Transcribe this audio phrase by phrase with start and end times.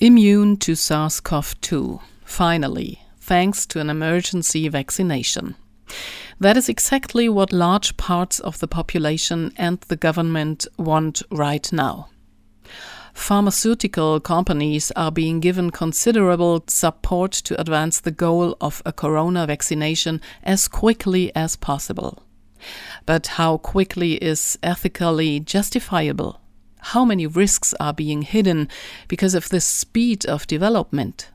[0.00, 5.56] Immune to SARS CoV 2, finally, thanks to an emergency vaccination.
[6.38, 12.10] That is exactly what large parts of the population and the government want right now.
[13.12, 20.20] Pharmaceutical companies are being given considerable support to advance the goal of a corona vaccination
[20.44, 22.22] as quickly as possible.
[23.04, 26.40] But how quickly is ethically justifiable?
[26.92, 28.66] How many risks are being hidden
[29.08, 31.28] because of the speed of development?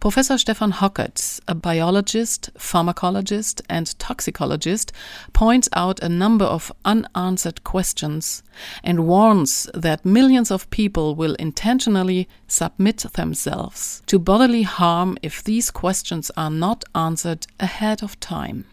[0.00, 4.90] Professor Stefan Hockertz, a biologist, pharmacologist, and toxicologist,
[5.34, 8.42] points out a number of unanswered questions
[8.82, 15.70] and warns that millions of people will intentionally submit themselves to bodily harm if these
[15.70, 18.64] questions are not answered ahead of time.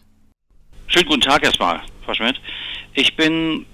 [0.86, 2.40] Schönen guten Tag erstmal, Frau Schmidt.
[2.94, 3.66] Ich bin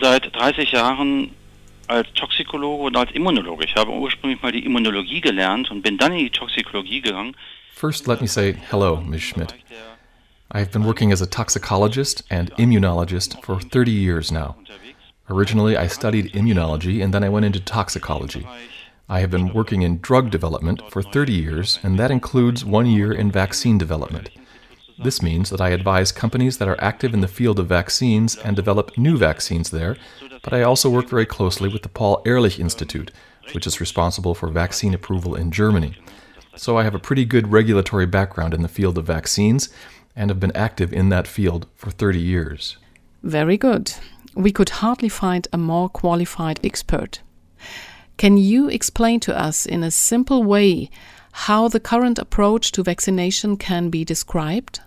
[0.00, 1.30] seit 30 Jahren
[1.88, 3.64] als Toxikologe und als Immunologe.
[3.64, 7.36] Ich habe ursprünglich mal die Immunologie gelernt und bin dann in die Toxikologie gegangen.
[7.72, 9.22] First, let me say hello, Ms.
[9.22, 9.54] Schmidt.
[10.52, 14.56] I've been working as a toxicologist and immunologist for 30 years now.
[15.28, 18.46] Originally, I studied immunology and then I went into toxicology.
[19.08, 23.12] I have been working in drug development for 30 years, and that includes one year
[23.12, 24.30] in vaccine development.
[24.98, 28.54] This means that I advise companies that are active in the field of vaccines and
[28.54, 29.96] develop new vaccines there
[30.44, 33.10] but I also work very closely with the Paul Ehrlich Institute,
[33.52, 35.96] which is responsible for vaccine approval in Germany.
[36.54, 39.70] So I have a pretty good regulatory background in the field of vaccines
[40.14, 42.76] and have been active in that field for 30 years.
[43.22, 43.94] Very good.
[44.34, 47.20] We could hardly find a more qualified expert.
[48.18, 50.90] Can you explain to us in a simple way
[51.34, 54.80] how the current approach to vaccination can be described?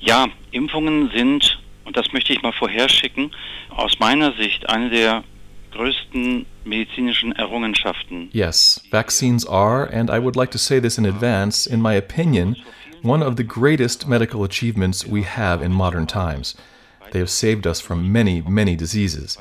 [0.00, 3.30] Ja, Impfungen sind und das möchte ich mal vorherschicken,
[3.70, 5.24] aus meiner Sicht eine der
[5.72, 8.28] größten medizinischen Errungenschaften.
[8.32, 12.56] Yes, vaccines are, and I would like to say this in advance, in my opinion,
[13.02, 16.54] one of the greatest medical achievements we have in modern times.
[17.12, 19.38] They have saved us from many, many diseases.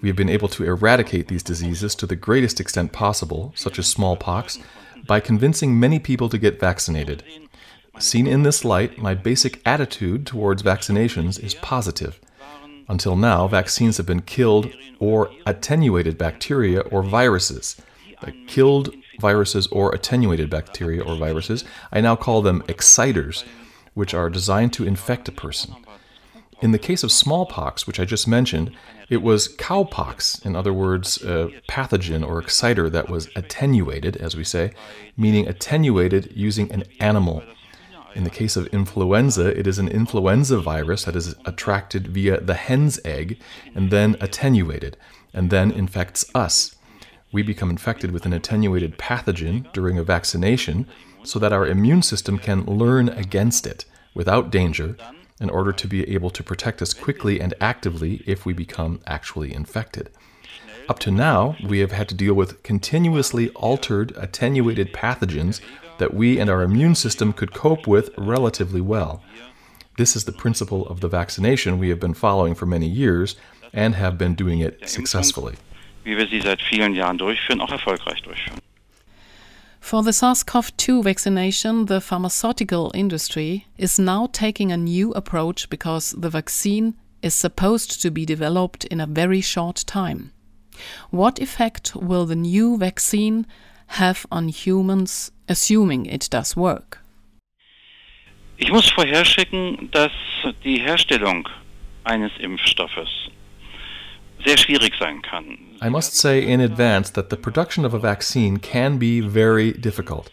[0.00, 3.86] We have been able to eradicate these diseases to the greatest extent possible, such as
[3.86, 4.58] smallpox,
[5.10, 7.24] by convincing many people to get vaccinated.
[7.98, 12.20] Seen in this light, my basic attitude towards vaccinations is positive.
[12.88, 14.70] Until now, vaccines have been killed
[15.00, 17.74] or attenuated bacteria or viruses.
[18.46, 23.44] Killed viruses or attenuated bacteria or viruses, I now call them exciters,
[23.94, 25.74] which are designed to infect a person.
[26.60, 28.70] In the case of smallpox, which I just mentioned,
[29.10, 34.44] it was cowpox, in other words, a pathogen or exciter that was attenuated, as we
[34.44, 34.72] say,
[35.16, 37.42] meaning attenuated using an animal
[38.14, 42.54] in the case of influenza, it is an influenza virus that is attracted via the
[42.54, 43.40] hen's egg
[43.74, 44.96] and then attenuated,
[45.32, 46.76] and then infects us.
[47.32, 50.86] We become infected with an attenuated pathogen during a vaccination
[51.22, 53.84] so that our immune system can learn against it
[54.14, 54.96] without danger
[55.40, 59.52] in order to be able to protect us quickly and actively if we become actually
[59.52, 60.10] infected.
[60.88, 65.60] Up to now, we have had to deal with continuously altered, attenuated pathogens
[65.98, 69.22] that we and our immune system could cope with relatively well.
[69.96, 73.36] This is the principle of the vaccination we have been following for many years
[73.72, 75.56] and have been doing it successfully.
[79.80, 85.68] For the SARS CoV 2 vaccination, the pharmaceutical industry is now taking a new approach
[85.68, 90.32] because the vaccine is supposed to be developed in a very short time.
[91.10, 93.46] What effect will the new vaccine
[93.98, 96.98] have on humans, assuming it does work?
[98.58, 100.12] Ich muss vorherschicken, dass
[100.62, 101.48] die Herstellung
[102.04, 103.08] eines Impfstoffes
[105.82, 110.30] I must say in advance that the production of a vaccine can be very difficult.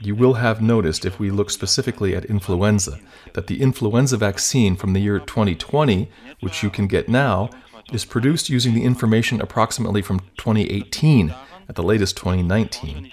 [0.00, 2.98] You will have noticed, if we look specifically at influenza,
[3.32, 6.10] that the influenza vaccine from the year 2020,
[6.40, 7.50] which you can get now,
[7.92, 11.34] is produced using the information approximately from 2018
[11.68, 13.12] at the latest 2019.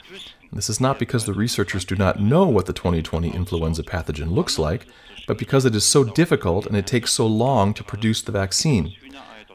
[0.52, 4.60] This is not because the researchers do not know what the 2020 influenza pathogen looks
[4.60, 4.86] like,
[5.28, 8.94] but because it is so difficult and it takes so long to produce the vaccine.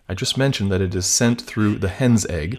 [0.09, 2.59] I just mentioned that it is sent through the hen's egg,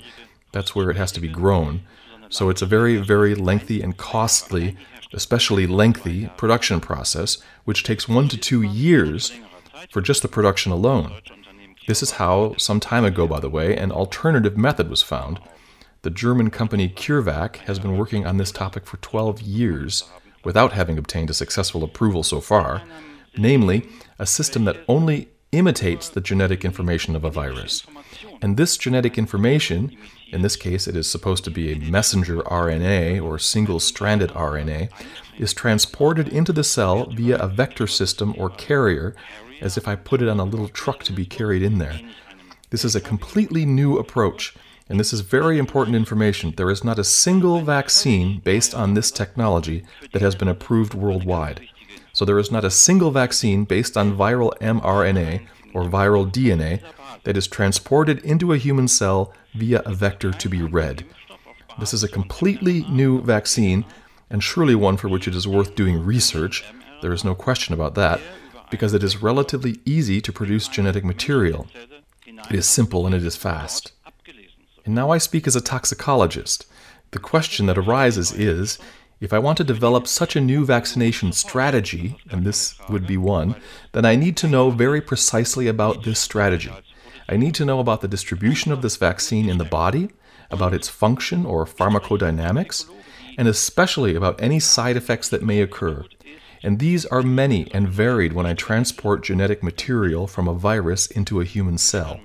[0.51, 1.81] that's where it has to be grown.
[2.29, 4.77] So it's a very, very lengthy and costly,
[5.13, 9.31] especially lengthy, production process, which takes one to two years
[9.89, 11.13] for just the production alone.
[11.87, 15.39] This is how, some time ago, by the way, an alternative method was found
[16.01, 20.05] the German company CureVac has been working on this topic for 12 years
[20.45, 22.83] without having obtained a successful approval so far,
[23.37, 23.85] namely,
[24.17, 27.85] a system that only imitates the genetic information of a virus.
[28.41, 29.95] And this genetic information,
[30.31, 34.89] in this case it is supposed to be a messenger RNA or single stranded RNA,
[35.39, 39.15] is transported into the cell via a vector system or carrier,
[39.61, 41.99] as if I put it on a little truck to be carried in there.
[42.69, 44.55] This is a completely new approach,
[44.87, 46.53] and this is very important information.
[46.55, 51.67] There is not a single vaccine based on this technology that has been approved worldwide.
[52.19, 56.81] So there is not a single vaccine based on viral mRNA or viral DNA
[57.23, 61.05] that is transported into a human cell via a vector to be read.
[61.79, 63.85] This is a completely new vaccine,
[64.29, 66.65] and surely one for which it is worth doing research.
[67.01, 68.19] There is no question about that,
[68.69, 71.67] because it is relatively easy to produce genetic material.
[72.25, 73.93] It is simple and it is fast.
[74.83, 76.65] And now I speak as a toxicologist.
[77.11, 78.77] The question that arises is
[79.19, 83.55] if I want to develop such a new vaccination strategy, and this would be one,
[83.91, 86.71] then I need to know very precisely about this strategy.
[87.27, 90.09] I need to know about the distribution of this vaccine in the body,
[90.49, 92.89] about its function or pharmacodynamics,
[93.37, 96.05] and especially about any side effects that may occur.
[96.63, 101.39] And these are many and varied when I transport genetic material from a virus into
[101.39, 102.19] a human cell.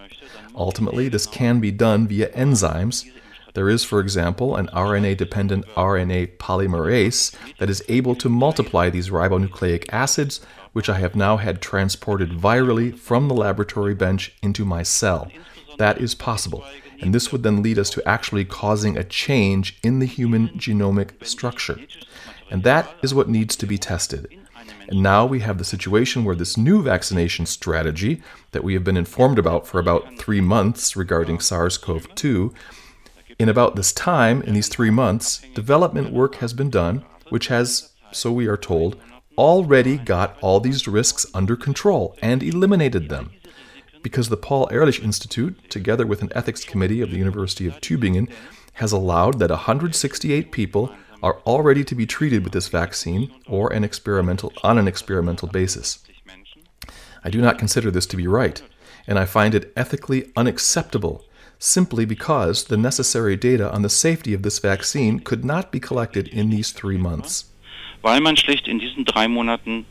[0.56, 3.04] Ultimately, this can be done via enzymes.
[3.54, 9.10] There is, for example, an RNA dependent RNA polymerase that is able to multiply these
[9.10, 10.40] ribonucleic acids,
[10.72, 15.30] which I have now had transported virally from the laboratory bench into my cell.
[15.78, 16.64] That is possible,
[17.00, 21.24] and this would then lead us to actually causing a change in the human genomic
[21.24, 21.78] structure.
[22.50, 24.36] And that is what needs to be tested.
[24.88, 28.20] And now we have the situation where this new vaccination strategy
[28.50, 32.52] that we have been informed about for about three months regarding SARS CoV 2,
[33.38, 37.92] in about this time, in these three months, development work has been done, which has,
[38.12, 38.96] so we are told,
[39.36, 43.32] already got all these risks under control and eliminated them.
[44.02, 48.30] Because the Paul Ehrlich Institute, together with an ethics committee of the University of Tübingen,
[48.74, 53.82] has allowed that 168 people are already to be treated with this vaccine or an
[53.82, 56.04] experimental on an experimental basis.
[57.24, 58.60] I do not consider this to be right,
[59.06, 61.24] and I find it ethically unacceptable
[61.58, 66.28] simply because the necessary data on the safety of this vaccine could not be collected
[66.28, 67.50] in these three months.
[68.02, 69.86] Weil man schlicht in diesen drei Monaten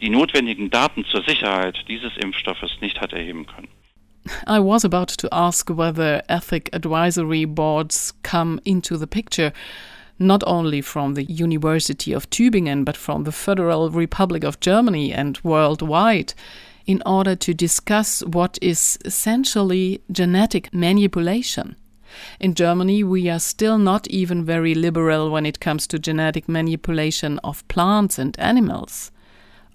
[0.00, 3.68] die notwendigen Daten zur Sicherheit dieses Impfstoffes nicht hat erheben können.
[4.46, 9.52] I was about to ask whether ethic advisory boards come into the picture,
[10.18, 15.38] not only from the University of Tübingen, but from the Federal Republic of Germany and
[15.42, 16.34] worldwide,
[16.88, 21.76] in order to discuss what is essentially genetic manipulation.
[22.40, 27.38] In Germany, we are still not even very liberal when it comes to genetic manipulation
[27.44, 29.12] of plants and animals.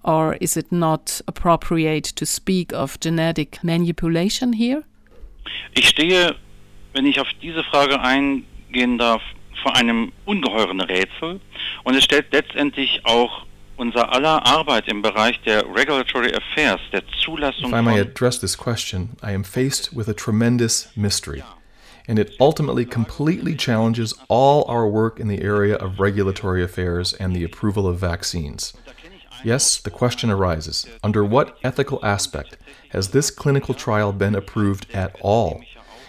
[0.02, 4.82] Or is it not appropriate to speak of genetic manipulation here?
[5.74, 6.34] Ich stehe,
[6.94, 9.22] wenn ich auf diese Frage eingehen darf,
[9.62, 11.40] vor einem ungeheuren Rätsel
[11.84, 17.70] und es stellt letztendlich auch unser aller Arbeit im Bereich der Regulatory Affairs, der Zulassung
[17.70, 21.42] If I may address this question, I am faced with a tremendous mystery,
[22.06, 27.34] and it ultimately completely challenges all our work in the area of regulatory affairs and
[27.34, 28.72] the approval of vaccines.
[29.44, 32.56] Yes, the question arises under what ethical aspect
[32.90, 35.62] has this clinical trial been approved at all?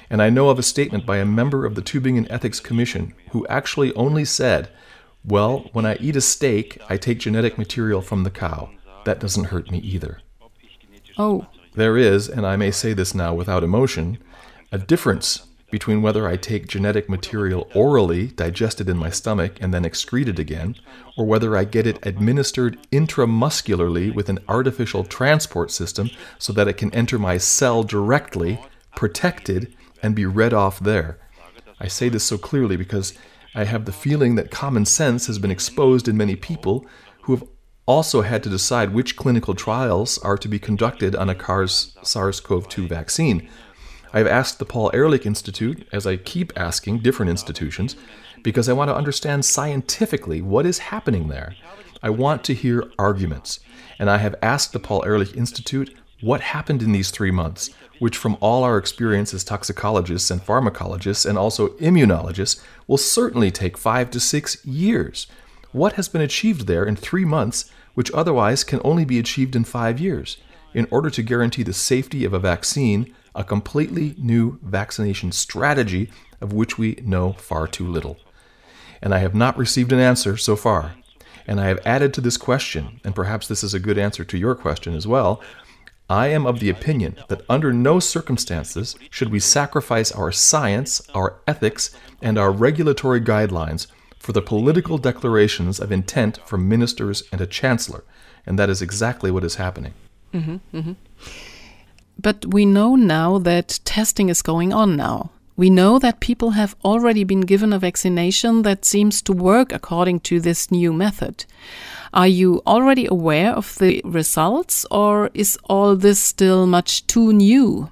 [0.10, 3.46] And I know of a statement by a member of the Tübingen Ethics Commission who
[3.48, 4.70] actually only said,
[5.28, 8.70] Well, when I eat a steak, I take genetic material from the cow.
[9.06, 10.20] That doesn't hurt me either.
[11.18, 11.48] Oh.
[11.74, 14.20] There is, and I may say this now without emotion,
[14.72, 19.84] a difference between whether I take genetic material orally, digested in my stomach, and then
[19.84, 20.76] excreted again,
[21.18, 26.78] or whether I get it administered intramuscularly with an artificial transport system so that it
[26.78, 28.60] can enter my cell directly,
[28.96, 31.18] protected, and be read off there.
[31.80, 33.14] I say this so clearly because
[33.56, 36.86] I have the feeling that common sense has been exposed in many people
[37.22, 37.48] who have
[37.86, 42.68] also had to decide which clinical trials are to be conducted on a SARS CoV
[42.68, 43.48] 2 vaccine.
[44.14, 47.96] I've asked the Paul Ehrlich Institute, as I keep asking different institutions,
[48.44, 51.56] because I want to understand scientifically what is happening there.
[52.04, 53.60] I want to hear arguments.
[54.00, 58.18] And I have asked the Paul Ehrlich Institute what happened in these three months which
[58.18, 64.12] from all our experience as toxicologists and pharmacologists and also immunologists will certainly take five
[64.12, 65.28] to six years.
[65.72, 69.64] What has been achieved there in three months, which otherwise can only be achieved in
[69.64, 70.38] five years,
[70.74, 76.10] in order to guarantee the safety of a vaccine, a completely new vaccination strategy
[76.42, 78.18] of which we know far too little?
[79.02, 80.96] And I have not received an answer so far.
[81.48, 84.38] And I have added to this question, and perhaps this is a good answer to
[84.38, 85.42] your question as well
[86.10, 91.40] I am of the opinion that under no circumstances should we sacrifice our science, our
[91.48, 93.88] ethics, and our regulatory guidelines
[94.20, 98.04] for the political declarations of intent from ministers and a chancellor.
[98.46, 99.94] And that is exactly what is happening.
[100.34, 100.94] Mm-hmm, mm-hmm.
[102.20, 105.32] But we know now that testing is going on now.
[105.58, 110.20] We know that people have already been given a vaccination that seems to work according
[110.22, 111.46] to this new method.
[112.14, 117.90] Are you already aware of the results or is all this still much too new?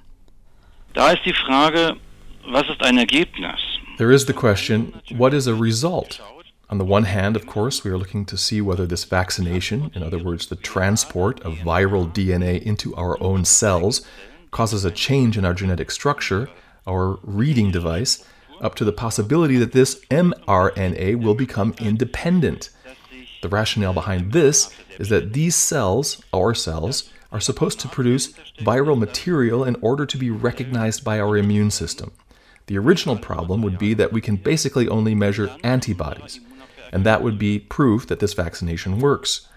[0.92, 1.98] Da ist die Frage,
[2.46, 3.60] was ist ein Ergebnis?
[3.96, 6.20] There is the question, what is a result?
[6.68, 10.02] On the one hand, of course, we are looking to see whether this vaccination, in
[10.02, 14.02] other words, the transport of viral DNA into our own cells,
[14.50, 16.48] causes a change in our genetic structure
[16.86, 18.24] our reading device,
[18.60, 22.70] up to the possibility that this mRNA will become independent.
[23.42, 28.98] The rationale behind this is that these cells, our cells, are supposed to produce viral
[28.98, 32.12] material in order to be recognized by our immune system.
[32.66, 36.40] The original problem would be that we can basically only measure antibodies,
[36.92, 39.48] and that would be proof that this vaccination works.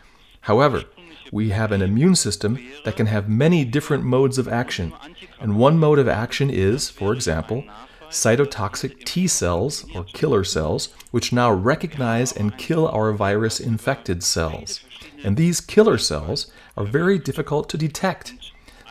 [0.42, 0.84] However,
[1.32, 4.94] we have an immune system that can have many different modes of action.
[5.40, 7.64] And one mode of action is, for example,
[8.10, 14.82] cytotoxic T cells or killer cells, which now recognize and kill our virus infected cells.
[15.24, 18.34] And these killer cells are very difficult to detect.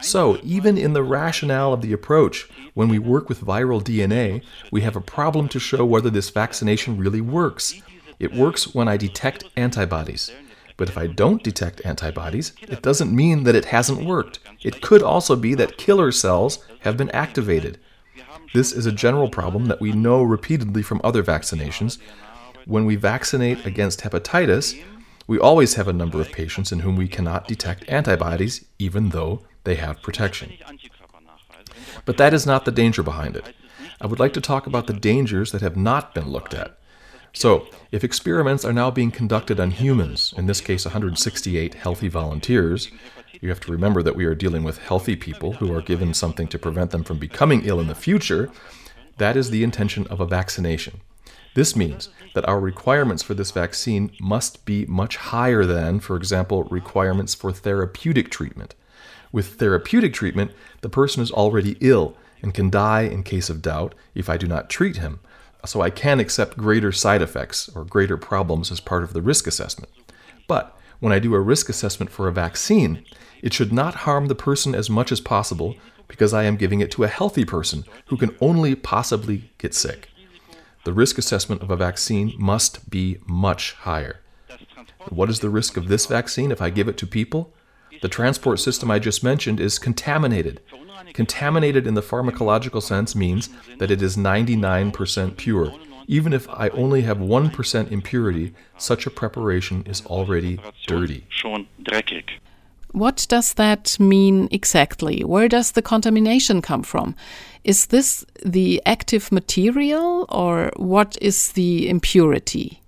[0.02, 4.82] So, even in the rationale of the approach, when we work with viral DNA, we
[4.82, 7.80] have a problem to show whether this vaccination really works.
[8.18, 10.30] It works when I detect antibodies.
[10.76, 14.40] But if I don't detect antibodies, it doesn't mean that it hasn't worked.
[14.62, 17.78] It could also be that killer cells have been activated.
[18.52, 21.98] This is a general problem that we know repeatedly from other vaccinations.
[22.66, 24.82] When we vaccinate against hepatitis,
[25.26, 29.42] we always have a number of patients in whom we cannot detect antibodies, even though
[29.64, 30.52] they have protection.
[32.04, 33.54] But that is not the danger behind it.
[34.00, 36.78] I would like to talk about the dangers that have not been looked at.
[37.36, 42.90] So, if experiments are now being conducted on humans, in this case 168 healthy volunteers,
[43.42, 46.48] you have to remember that we are dealing with healthy people who are given something
[46.48, 48.50] to prevent them from becoming ill in the future.
[49.18, 51.02] That is the intention of a vaccination.
[51.52, 56.64] This means that our requirements for this vaccine must be much higher than, for example,
[56.64, 58.74] requirements for therapeutic treatment.
[59.30, 63.94] With therapeutic treatment, the person is already ill and can die in case of doubt
[64.14, 65.20] if I do not treat him
[65.66, 69.46] so I can accept greater side effects or greater problems as part of the risk
[69.46, 69.90] assessment.
[70.48, 73.04] But when I do a risk assessment for a vaccine,
[73.42, 75.76] it should not harm the person as much as possible
[76.08, 80.08] because I am giving it to a healthy person who can only possibly get sick.
[80.84, 84.20] The risk assessment of a vaccine must be much higher.
[85.08, 87.52] What is the risk of this vaccine if I give it to people?
[88.02, 90.60] The transport system I just mentioned is contaminated.
[91.12, 93.48] Contaminated in the pharmacological sense means
[93.78, 95.72] that it is 99% pure.
[96.06, 101.26] Even if I only have 1% impurity, such a preparation is already dirty.
[102.92, 105.22] What does that mean exactly?
[105.24, 107.14] Where does the contamination come from?
[107.64, 112.80] Is this the active material or what is the impurity?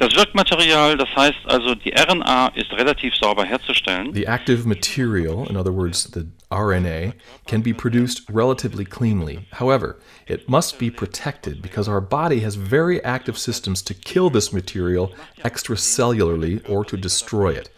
[0.00, 4.14] Das Wirkmaterial, das heißt also, die RNA ist relativ sauber herzustellen.
[4.14, 7.12] The active material, in other words, the RNA,
[7.46, 9.46] can be produced relatively cleanly.
[9.52, 14.54] However, it must be protected because our body has very active systems to kill this
[14.54, 15.12] material
[15.44, 17.68] extracellularly or to destroy it.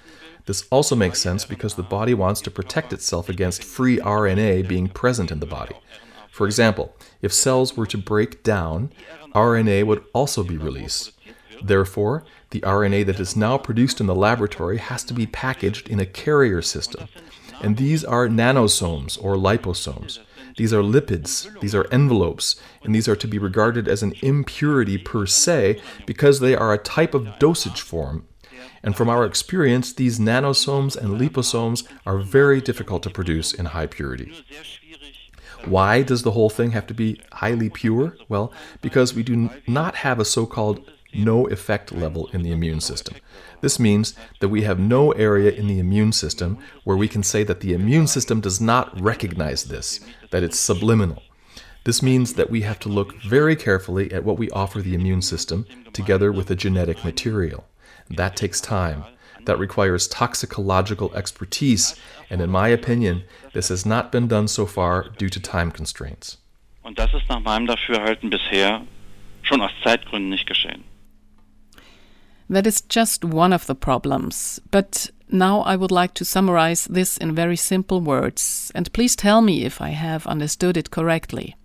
[0.47, 4.87] This also makes sense because the body wants to protect itself against free RNA being
[4.87, 5.75] present in the body.
[6.31, 8.93] For example, if cells were to break down,
[9.35, 11.11] RNA would also be released.
[11.63, 16.01] Therefore, the RNA that is now produced in the laboratory has to be packaged in
[16.01, 17.09] a carrier system.
[17.63, 20.19] And these are nanosomes or liposomes.
[20.57, 24.99] These are lipids, these are envelopes, and these are to be regarded as an impurity
[24.99, 28.27] per se because they are a type of dosage form.
[28.83, 33.87] And from our experience, these nanosomes and liposomes are very difficult to produce in high
[33.87, 34.33] purity.
[35.65, 38.17] Why does the whole thing have to be highly pure?
[38.29, 42.81] Well, because we do not have a so called no effect level in the immune
[42.81, 43.17] system.
[43.61, 47.45] This means that we have no area in the immune system where we can say
[47.45, 50.01] that the immune system does not recognize this,
[50.31, 51.23] that it's subliminal.
[51.85, 55.23] This means that we have to look very carefully at what we offer the immune
[55.23, 57.65] system together with the genetic material.
[58.09, 59.05] That takes time.
[59.47, 61.97] That requires toxicological expertise,
[62.31, 66.39] and in my opinion, this has not been done so far due to time constraints.
[66.85, 68.83] Und das ist nach meinem Dafürhalten bisher
[69.43, 70.85] schon aus Zeitgründen nicht geschehen.
[72.53, 74.61] That is just one of the problems.
[74.71, 79.41] But now I would like to summarize this in very simple words, and please tell
[79.41, 81.57] me if I have understood it correctly.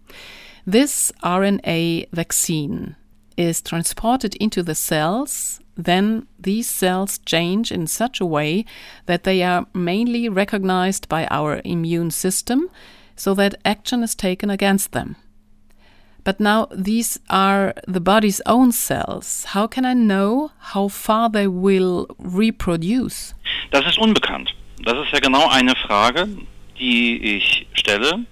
[0.66, 2.96] This RNA vaccine
[3.36, 8.64] is transported into the cells, then these cells change in such a way
[9.08, 12.70] that they are mainly recognized by our immune system
[13.18, 15.18] so that action is taken against them.
[16.28, 19.46] But now these are the body's own cells.
[19.54, 23.34] How can I know how far they will reproduce?
[23.72, 24.54] Das ist unbekannt.
[24.84, 26.28] Das ist ja genau eine Frage,
[26.78, 28.26] die ich stelle.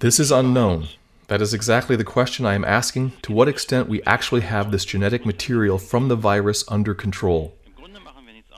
[0.00, 0.88] This is unknown.
[1.28, 4.84] That is exactly the question I am asking to what extent we actually have this
[4.84, 7.52] genetic material from the virus under control.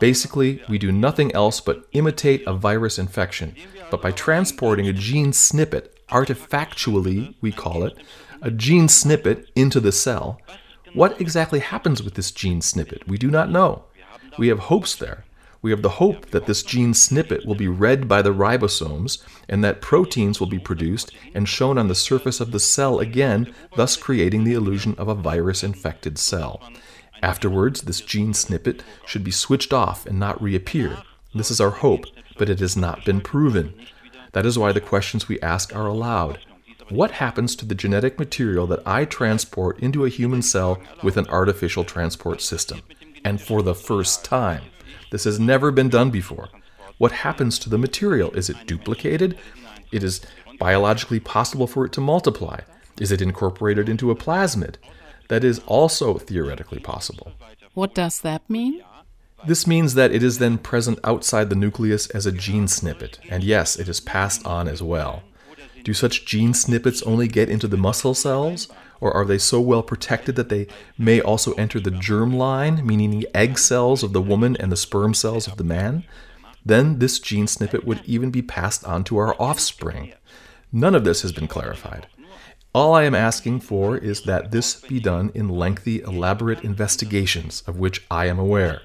[0.00, 3.54] Basically, we do nothing else but imitate a virus infection,
[3.90, 7.99] but by transporting a gene snippet, artifactually, we call it,
[8.42, 10.40] a gene snippet into the cell.
[10.94, 13.06] What exactly happens with this gene snippet?
[13.06, 13.85] We do not know.
[14.38, 15.25] We have hopes there.
[15.62, 19.62] We have the hope that this gene snippet will be read by the ribosomes and
[19.62, 23.97] that proteins will be produced and shown on the surface of the cell again, thus
[23.97, 26.62] creating the illusion of a virus infected cell.
[27.23, 31.02] Afterwards, this gene snippet should be switched off and not reappear.
[31.35, 32.06] This is our hope,
[32.38, 33.75] but it has not been proven.
[34.32, 36.38] That is why the questions we ask are allowed.
[36.90, 41.28] What happens to the genetic material that I transport into a human cell with an
[41.28, 42.82] artificial transport system?
[43.25, 44.64] And for the first time.
[45.12, 46.49] This has never been done before.
[46.99, 48.32] What happens to the material?
[48.32, 49.38] Is it duplicated?
[49.92, 50.20] It is
[50.59, 52.61] biologically possible for it to multiply.
[52.99, 54.75] Is it incorporated into a plasmid?
[55.28, 57.32] That is also theoretically possible.
[57.75, 58.82] What does that mean?
[59.47, 63.44] This means that it is then present outside the nucleus as a gene snippet, and
[63.44, 65.23] yes, it is passed on as well.
[65.84, 68.68] Do such gene snippets only get into the muscle cells?
[69.00, 70.66] Or are they so well protected that they
[70.99, 74.76] may also enter the germ line, meaning the egg cells of the woman and the
[74.76, 76.04] sperm cells of the man?
[76.64, 80.12] Then this gene snippet would even be passed on to our offspring.
[80.72, 82.06] None of this has been clarified.
[82.72, 87.78] All I am asking for is that this be done in lengthy, elaborate investigations of
[87.78, 88.82] which I am aware.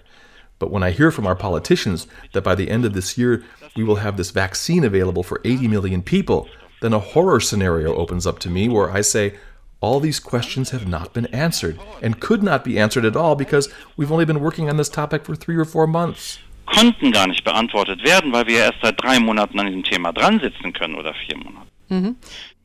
[0.57, 3.43] But when I hear from our politicians that by the end of this year
[3.75, 6.47] we will have this vaccine available for 80 million people,
[6.85, 9.33] then a horror scenario opens up to me where I say,
[9.81, 13.69] all these questions have not been answered and could not be answered at all because
[13.97, 16.39] we've only been working on this topic for three or four months.
[16.67, 20.39] Konnten gar nicht beantwortet werden, weil wir erst seit drei Monaten an diesem Thema dran
[20.39, 21.67] sitzen können oder vier Monate.
[21.89, 22.15] Mhm.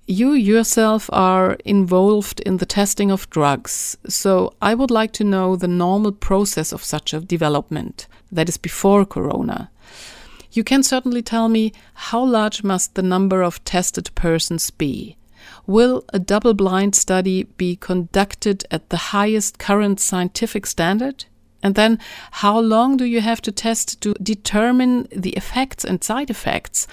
[0.07, 5.57] You yourself are involved in the testing of drugs, so I would like to know
[5.57, 9.71] the normal process of such a development, that is before Corona.
[10.53, 15.17] You can certainly tell me how large must the number of tested persons be?
[15.67, 21.25] Will a double blind study be conducted at the highest current scientific standard?
[21.63, 21.99] And then,
[22.31, 26.87] how long do you have to test to determine the effects and side effects?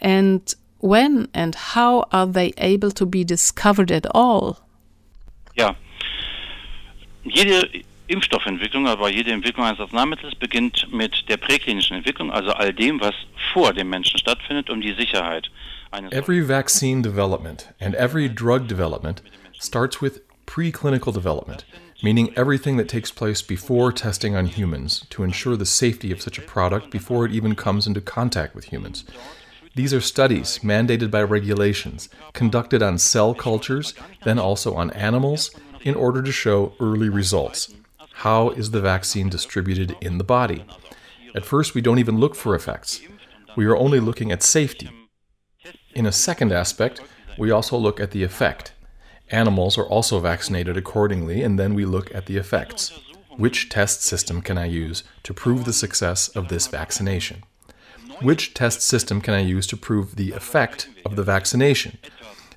[0.00, 4.60] And when and how are they able to be discovered at all?
[5.56, 5.74] Yeah.
[7.26, 13.00] jede Impfstoffentwicklung, aber jede Entwicklung eines Arzneimittels beginnt mit der präklinischen Entwicklung, also all dem,
[13.00, 13.14] was
[13.52, 15.50] vor dem Menschen stattfindet, um die Sicherheit
[15.92, 16.12] eines.
[16.12, 19.22] Every vaccine development and every drug development
[19.58, 21.64] starts with preclinical development,
[22.02, 26.38] meaning everything that takes place before testing on humans to ensure the safety of such
[26.38, 29.04] a product before it even comes into contact with humans.
[29.76, 33.94] These are studies mandated by regulations, conducted on cell cultures,
[34.24, 37.72] then also on animals, in order to show early results.
[38.20, 40.66] How is the vaccine distributed in the body?
[41.34, 43.00] At first, we don't even look for effects.
[43.56, 44.90] We are only looking at safety.
[45.94, 47.00] In a second aspect,
[47.38, 48.74] we also look at the effect.
[49.30, 52.92] Animals are also vaccinated accordingly, and then we look at the effects.
[53.38, 57.42] Which test system can I use to prove the success of this vaccination?
[58.20, 61.96] Which test system can I use to prove the effect of the vaccination?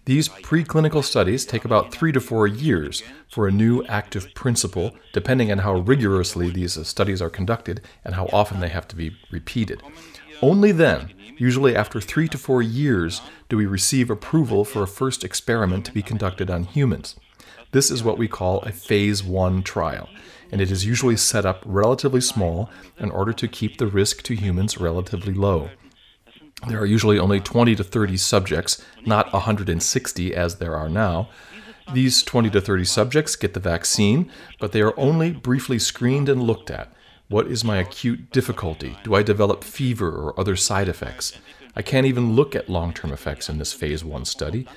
[0.05, 5.49] These preclinical studies take about three to four years for a new active principle, depending
[5.49, 9.81] on how rigorously these studies are conducted and how often they have to be repeated.
[10.41, 15.23] Only then, usually after three to four years, do we receive approval for a first
[15.23, 17.15] experiment to be conducted on humans.
[17.71, 20.09] This is what we call a phase one trial,
[20.51, 24.35] and it is usually set up relatively small in order to keep the risk to
[24.35, 25.69] humans relatively low.
[26.67, 31.29] There are usually only 20 to 30 subjects, not 160 as there are now.
[31.93, 36.41] These 20 to 30 subjects get the vaccine, but they are only briefly screened and
[36.41, 36.93] looked at.
[37.27, 38.97] What is my acute difficulty?
[39.03, 41.33] Do I develop fever or other side effects?
[41.75, 44.67] I can't even look at long term effects in this phase 1 study,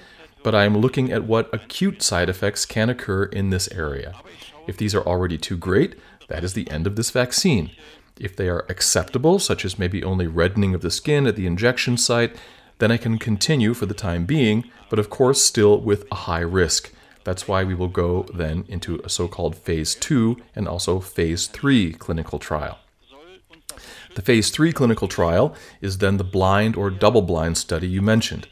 [0.42, 4.14] but I am looking at what acute side effects can occur in this area.
[4.66, 5.96] If these are already too great,
[6.28, 7.70] that is the end of this vaccine.
[8.18, 11.96] If they are acceptable, such as maybe only reddening of the skin at the injection
[11.96, 12.36] site,
[12.78, 16.40] then I can continue for the time being, but of course still with a high
[16.40, 16.92] risk.
[17.24, 21.46] That's why we will go then into a so called phase 2 and also phase
[21.46, 22.78] 3 clinical trial.
[24.14, 28.48] The phase 3 clinical trial is then the blind or double blind study you mentioned.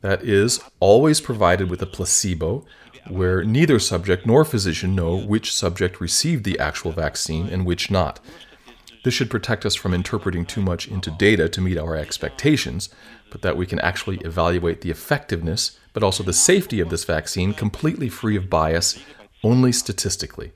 [0.00, 2.64] That is always provided with a placebo,
[3.08, 8.20] where neither subject nor physician know which subject received the actual vaccine and which not.
[9.04, 12.88] This should protect us from interpreting too much into data to meet our expectations,
[13.30, 17.52] but that we can actually evaluate the effectiveness, but also the safety of this vaccine
[17.52, 18.98] completely free of bias,
[19.42, 20.52] only statistically.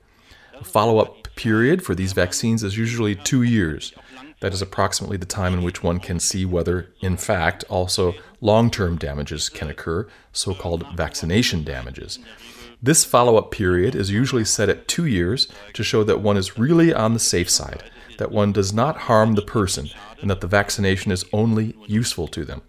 [0.59, 3.93] A follow up period for these vaccines is usually two years.
[4.39, 8.71] That is approximately the time in which one can see whether, in fact, also long
[8.71, 12.17] term damages can occur, so called vaccination damages.
[12.81, 16.57] This follow up period is usually set at two years to show that one is
[16.57, 17.83] really on the safe side,
[18.19, 19.89] that one does not harm the person,
[20.21, 22.61] and that the vaccination is only useful to them.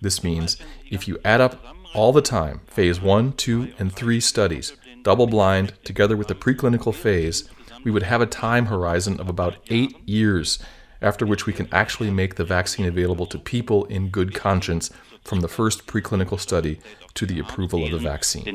[0.00, 0.58] This means
[0.90, 5.72] if you add up all the time, phase 1, 2, and 3 studies, double blind,
[5.84, 7.48] together with the preclinical phase,
[7.84, 10.58] we would have a time horizon of about eight years
[11.00, 14.90] after which we can actually make the vaccine available to people in good conscience
[15.22, 16.80] from the first preclinical study
[17.14, 18.46] to the approval of the vaccine.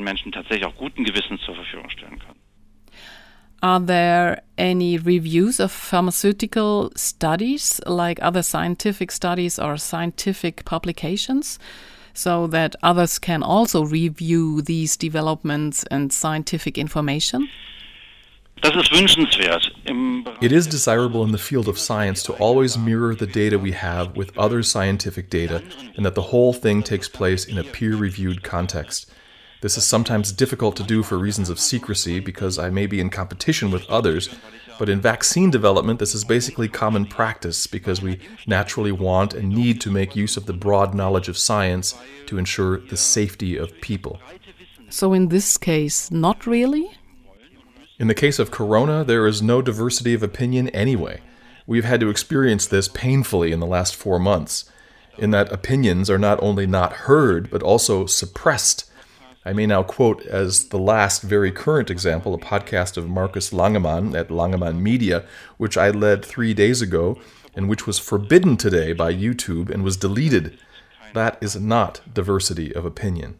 [3.64, 11.60] Are there any reviews of pharmaceutical studies, like other scientific studies or scientific publications,
[12.14, 17.48] so that others can also review these developments and scientific information?
[20.42, 24.18] It is desirable in the field of science to always mirror the data we have
[24.18, 25.64] with other scientific data
[25.96, 29.10] and that the whole thing takes place in a peer reviewed context.
[29.64, 33.10] This is sometimes difficult to do for reasons of secrecy because I may be in
[33.10, 34.28] competition with others,
[34.78, 39.80] but in vaccine development, this is basically common practice because we naturally want and need
[39.80, 41.96] to make use of the broad knowledge of science
[42.26, 44.20] to ensure the safety of people.
[44.90, 46.92] So, in this case, not really?
[47.98, 51.22] In the case of Corona, there is no diversity of opinion anyway.
[51.66, 54.70] We've had to experience this painfully in the last four months,
[55.18, 58.90] in that opinions are not only not heard, but also suppressed.
[59.46, 64.18] I may now quote as the last very current example a podcast of Marcus Langemann
[64.18, 65.26] at Langemann Media,
[65.58, 67.20] which I led three days ago
[67.54, 70.58] and which was forbidden today by YouTube and was deleted.
[71.14, 73.38] That is not diversity of opinion.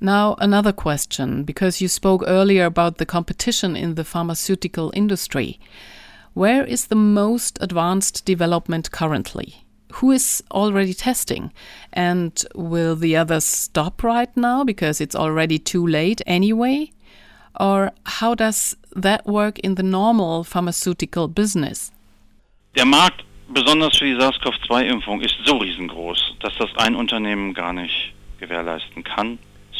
[0.00, 5.58] Now, another question, because you spoke earlier about the competition in the pharmaceutical industry.
[6.34, 9.64] Where is the most advanced development currently?
[9.94, 11.52] Who is already testing?
[11.92, 16.90] And will the others stop right now because it's already too late anyway?
[17.58, 21.90] Or how does that work in the normal pharmaceutical business?
[22.76, 28.12] Der Markt, besonders für die SARS-CoV-2-Impfung, ist so riesengroß, dass das ein Unternehmen gar nicht
[28.38, 29.38] gewährleisten kann.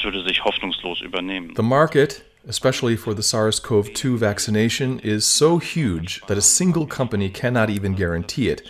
[0.08, 1.52] würde sich hoffnungslos übernehmen.
[1.54, 7.68] The market, especially for the SARS-CoV-2 vaccination, is so huge that a single company cannot
[7.68, 8.62] even guarantee it.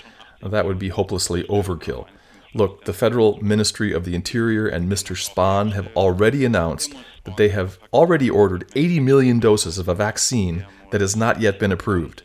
[0.42, 2.06] That would be hopelessly overkill.
[2.54, 5.14] Look, the Federal Ministry of the Interior and Mr.
[5.14, 10.66] Spahn have already announced that they have already ordered 80 million doses of a vaccine
[10.90, 12.22] that has not yet been approved.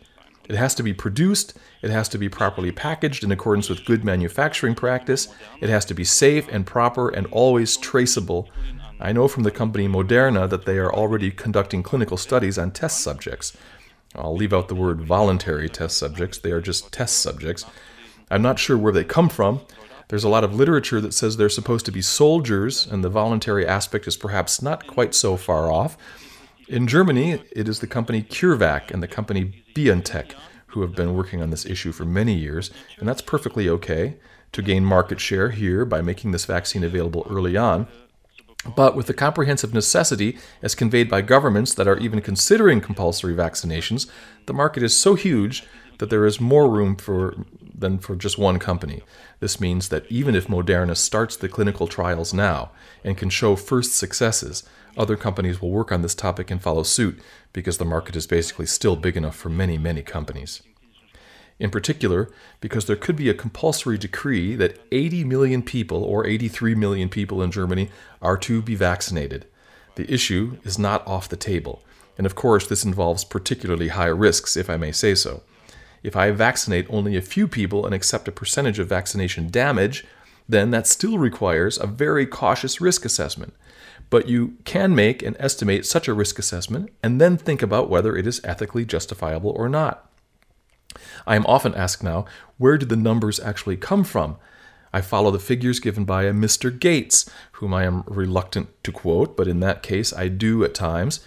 [0.48, 4.04] It has to be produced, it has to be properly packaged in accordance with good
[4.04, 5.28] manufacturing practice,
[5.62, 8.50] it has to be safe and proper and always traceable
[9.04, 13.02] I know from the company Moderna that they are already conducting clinical studies on test
[13.02, 13.52] subjects.
[14.16, 17.66] I'll leave out the word voluntary test subjects, they are just test subjects.
[18.34, 19.62] I'm not sure where they come from.
[20.08, 23.66] There's a lot of literature that says they're supposed to be soldiers, and the voluntary
[23.66, 25.96] aspect is perhaps not quite so far off.
[26.68, 30.34] In Germany, it is the company CureVac and the company BioNTech
[30.68, 34.16] who have been working on this issue for many years, and that's perfectly okay
[34.52, 37.88] to gain market share here by making this vaccine available early on.
[38.76, 44.10] But with the comprehensive necessity as conveyed by governments that are even considering compulsory vaccinations,
[44.48, 45.64] the market is so huge
[46.00, 47.36] that there is more room for
[47.76, 49.04] than for just one company.
[49.40, 52.72] This means that even if Moderna starts the clinical trials now
[53.04, 54.64] and can show first successes,
[54.96, 57.20] other companies will work on this topic and follow suit
[57.52, 60.62] because the market is basically still big enough for many, many companies
[61.60, 62.30] in particular
[62.62, 67.42] because there could be a compulsory decree that 80 million people, or 83 million people
[67.42, 67.90] in Germany,
[68.22, 69.46] are to be vaccinated.
[69.96, 71.82] The issue is not off the table.
[72.18, 75.44] And of course, this involves particularly high risks, if I may say so.
[76.04, 80.06] If I vaccinate only a few people and accept a percentage of vaccination damage,
[80.48, 83.54] then that still requires a very cautious risk assessment.
[84.10, 88.16] But you can make and estimate such a risk assessment and then think about whether
[88.16, 90.10] it is ethically justifiable or not.
[91.26, 92.26] I am often asked now,
[92.58, 94.38] where do the numbers actually come from?
[94.92, 96.78] I follow the figures given by a Mr.
[96.78, 101.22] Gates, whom I am reluctant to quote, but in that case I do at times.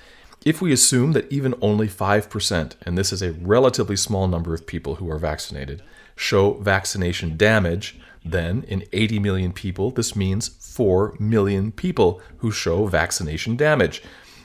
[0.46, 4.64] If we assume that even only 5%, and this is a relatively small number of
[4.64, 5.82] people who are vaccinated,
[6.14, 12.86] show vaccination damage, then in 80 million people, this means 4 million people who show
[12.86, 14.04] vaccination damage.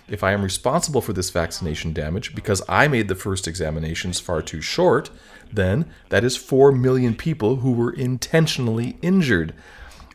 [0.09, 4.41] If I am responsible for this vaccination damage because I made the first examinations far
[4.41, 5.11] too short,
[5.53, 9.53] then that is 4 million people who were intentionally injured.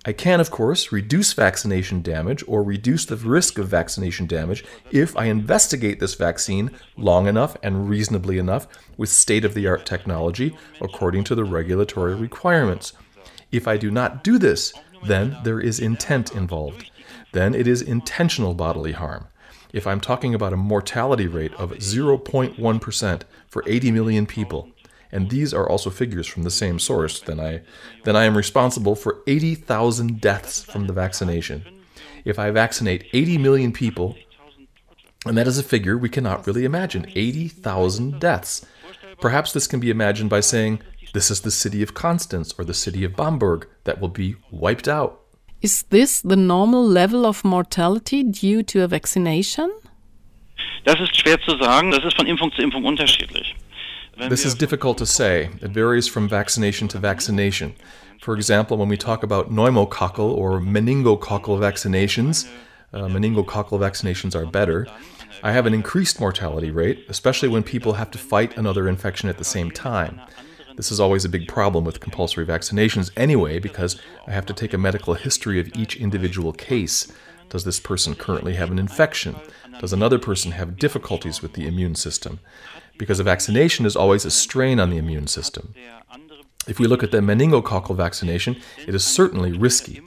[0.09, 5.17] I can, of course, reduce vaccination damage or reduce the risk of vaccination damage if
[5.17, 10.57] I investigate this vaccine long enough and reasonably enough with state of the art technology
[10.81, 12.93] according to the regulatory requirements.
[13.51, 14.73] If I do not do this,
[15.05, 16.89] then there is intent involved.
[17.33, 19.27] Then it is intentional bodily harm.
[19.73, 24.71] If I'm talking about a mortality rate of 0.1% for 80 million people,
[25.17, 27.63] and these are also figures from the same source, then I,
[28.05, 31.65] then I am responsible for 80,000 deaths from the vaccination.
[32.27, 34.15] If I vaccinate 80 million people,
[35.25, 38.67] and that is a figure we cannot really imagine 80,000 deaths.
[39.19, 40.83] Perhaps this can be imagined by saying,
[41.15, 44.87] this is the city of Constance or the city of Bamberg that will be wiped
[44.87, 45.23] out.
[45.63, 49.71] Is this the normal level of mortality due to a vaccination?
[50.85, 51.91] Das ist schwer zu sagen.
[51.91, 53.57] Das ist von Impfung zu Impfung unterschiedlich.
[54.17, 55.51] This is difficult to say.
[55.61, 57.75] It varies from vaccination to vaccination.
[58.23, 62.49] For example, when we talk about pneumococcal or meningococcal vaccinations,
[62.95, 64.87] uh, meningococcal vaccinations are better.
[65.43, 69.37] I have an increased mortality rate, especially when people have to fight another infection at
[69.37, 70.19] the same time.
[70.77, 74.73] This is always a big problem with compulsory vaccinations anyway, because I have to take
[74.73, 77.13] a medical history of each individual case.
[77.51, 79.37] Does this person currently have an infection?
[79.79, 82.41] Does another person have difficulties with the immune system?
[82.99, 85.75] Because a vaccination is always a strain on the immune system.
[86.67, 88.57] If we look at the meningococcal vaccination,
[88.87, 90.01] it is certainly risky.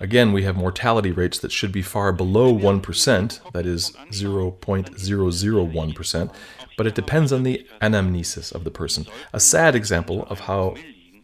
[0.00, 6.34] Again, we have mortality rates that should be far below 1%, that is 0.001%,
[6.76, 9.06] but it depends on the anamnesis of the person.
[9.32, 10.74] A sad example of how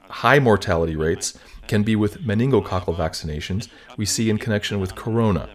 [0.09, 3.67] high mortality rates can be with meningococcal vaccinations
[3.97, 5.49] we see in connection with corona.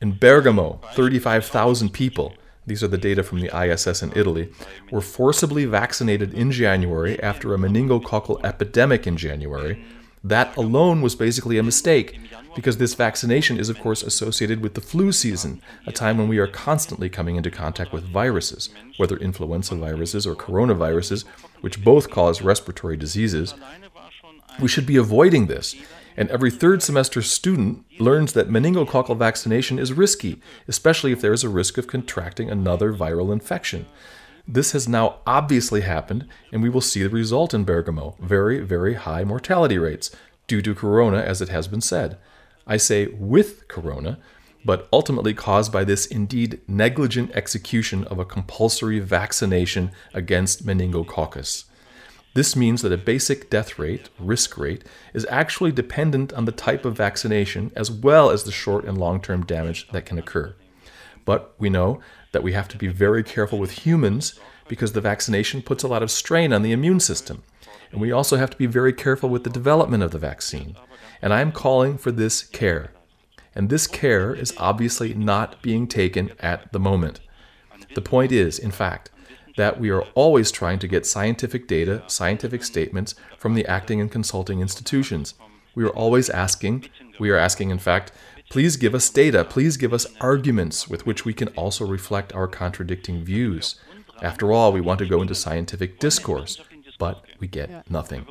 [0.00, 2.34] In Bergamo, 35,000 people
[2.70, 4.48] these are the data from the ISS in Italy,
[4.92, 9.84] were forcibly vaccinated in January after a meningococcal epidemic in January.
[10.22, 12.20] That alone was basically a mistake
[12.54, 16.38] because this vaccination is, of course, associated with the flu season, a time when we
[16.38, 21.24] are constantly coming into contact with viruses, whether influenza viruses or coronaviruses,
[21.62, 23.52] which both cause respiratory diseases.
[24.60, 25.74] We should be avoiding this
[26.16, 31.44] and every third semester student learns that meningococcal vaccination is risky, especially if there is
[31.44, 33.86] a risk of contracting another viral infection.
[34.46, 38.94] This has now obviously happened, and we will see the result in Bergamo very, very
[38.94, 40.10] high mortality rates
[40.46, 42.18] due to corona, as it has been said.
[42.66, 44.18] I say with corona,
[44.64, 51.64] but ultimately caused by this indeed negligent execution of a compulsory vaccination against meningococcus.
[52.34, 56.84] This means that a basic death rate, risk rate, is actually dependent on the type
[56.84, 60.54] of vaccination as well as the short and long term damage that can occur.
[61.24, 62.00] But we know
[62.32, 64.38] that we have to be very careful with humans
[64.68, 67.42] because the vaccination puts a lot of strain on the immune system.
[67.90, 70.76] And we also have to be very careful with the development of the vaccine.
[71.20, 72.92] And I'm calling for this care.
[73.54, 77.18] And this care is obviously not being taken at the moment.
[77.94, 79.10] The point is, in fact,
[79.60, 84.10] that we are always trying to get scientific data, scientific statements from the acting and
[84.10, 85.34] consulting institutions.
[85.74, 86.86] We are always asking,
[87.18, 88.10] we are asking, in fact,
[88.48, 92.48] please give us data, please give us arguments with which we can also reflect our
[92.48, 93.78] contradicting views.
[94.22, 96.58] After all, we want to go into scientific discourse,
[96.98, 98.26] but we get nothing.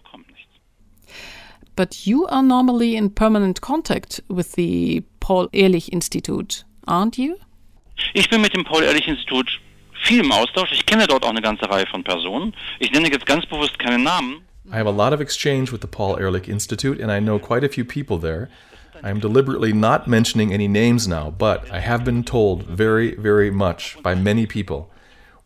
[1.75, 7.37] But you are normally in permanent contact with the Paul Ehrlich Institute, aren't you?
[8.15, 9.59] Ich bin mit dem Paul Ehrlich Institut
[10.01, 10.71] viel im Austausch.
[10.71, 12.53] Ich kenne dort auch eine ganze Reihe von Personen.
[12.79, 14.41] Ich nenne jetzt ganz bewusst keine Namen.
[14.71, 17.65] I have a lot of exchange with the Paul Ehrlich Institute, and I know quite
[17.65, 18.49] a few people there.
[19.03, 23.49] I am deliberately not mentioning any names now, but I have been told very, very
[23.49, 24.91] much by many people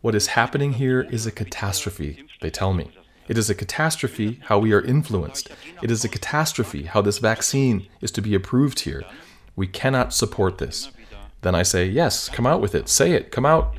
[0.04, 2.90] what is happening here is a catastrophe, they tell me.
[3.26, 5.48] It is a catastrophe how we are influenced.
[5.82, 9.02] It is a catastrophe how this vaccine is to be approved here.
[9.56, 10.90] We cannot support this.
[11.40, 12.90] Then I say, yes, come out with it.
[12.90, 13.32] Say it.
[13.32, 13.74] Come out.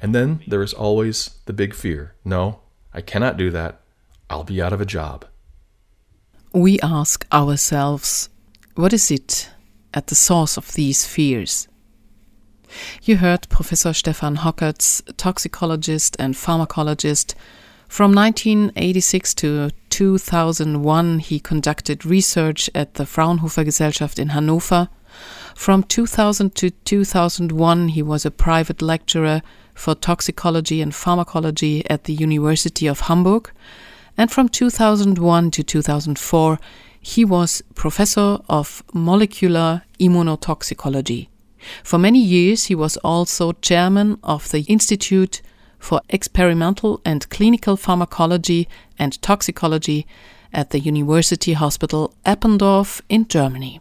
[0.00, 2.60] And then there is always the big fear no,
[2.92, 3.80] I cannot do that.
[4.30, 5.26] I'll be out of a job.
[6.52, 8.28] We ask ourselves,
[8.74, 9.50] what is it
[9.92, 11.68] at the source of these fears?
[13.02, 17.34] You heard Professor Stefan Hockertz, toxicologist and pharmacologist,
[17.88, 24.88] From 1986 to 2001, he conducted research at the Fraunhofer Gesellschaft in Hannover.
[25.54, 29.42] From 2000 to 2001, he was a private lecturer
[29.74, 33.50] for toxicology and pharmacology at the University of Hamburg.
[34.16, 36.58] And from 2001 to 2004,
[37.00, 41.28] he was professor of molecular immunotoxicology.
[41.82, 45.42] For many years, he was also chairman of the Institute
[45.78, 50.06] for Experimental and Clinical Pharmacology and Toxicology
[50.52, 53.80] at the University Hospital Eppendorf in Germany.